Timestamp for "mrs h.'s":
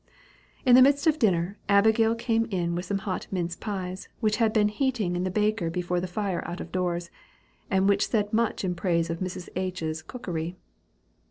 9.19-10.01